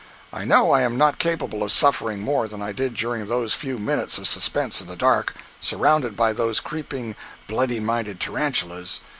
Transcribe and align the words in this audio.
I 0.33 0.45
know 0.45 0.71
I 0.71 0.81
am 0.81 0.97
not 0.97 1.19
capable 1.19 1.61
of 1.61 1.71
suffering 1.71 2.21
more 2.21 2.47
than 2.47 2.59
I 2.59 2.71
did 2.71 2.95
during 2.95 3.27
those 3.27 3.53
few 3.53 3.77
minutes 3.77 4.17
of 4.17 4.27
suspense 4.27 4.81
in 4.81 4.87
the 4.87 4.95
dark, 4.95 5.35
surrounded 5.59 6.17
by 6.17 6.33
those 6.33 6.59
creeping, 6.59 7.15
bloody 7.47 7.79
minded 7.79 8.19
tarantulas. 8.19 9.01